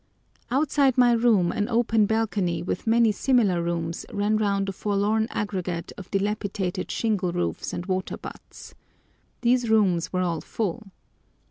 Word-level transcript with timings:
Outside 0.49 0.97
my 0.97 1.11
room 1.11 1.51
an 1.51 1.69
open 1.69 2.07
balcony 2.07 2.63
with 2.63 2.87
many 2.87 3.11
similiar 3.11 3.61
rooms 3.61 4.03
ran 4.11 4.35
round 4.37 4.67
a 4.67 4.71
forlorn 4.71 5.27
aggregate 5.29 5.91
of 5.95 6.09
dilapidated 6.09 6.89
shingle 6.89 7.31
roofs 7.31 7.71
and 7.71 7.85
water 7.85 8.17
butts. 8.17 8.73
These 9.41 9.69
rooms 9.69 10.11
were 10.11 10.21
all 10.21 10.41
full. 10.41 10.87